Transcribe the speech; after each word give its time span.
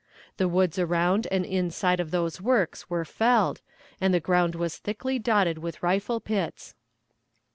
The 0.37 0.47
woods 0.47 0.79
around 0.79 1.27
and 1.29 1.45
inside 1.45 1.99
of 1.99 2.09
those 2.09 2.41
works 2.41 2.89
were 2.89 3.05
felled, 3.05 3.61
and 4.01 4.11
the 4.11 4.19
ground 4.19 4.55
was 4.55 4.77
thickly 4.79 5.19
dotted 5.19 5.59
with 5.59 5.83
rifle 5.83 6.19
pits. 6.19 6.73